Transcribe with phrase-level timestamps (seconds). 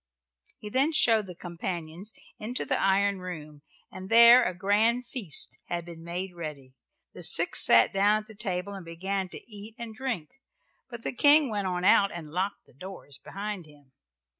[0.57, 3.61] He then showed the companions into the iron room,
[3.91, 6.73] and there a grand feast had been made ready.
[7.13, 10.31] The six sat down at table and began to eat and drink,
[10.89, 13.91] but the king went on out and locked the doors behind him.